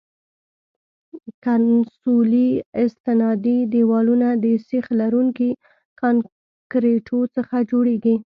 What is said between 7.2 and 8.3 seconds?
څخه جوړیږي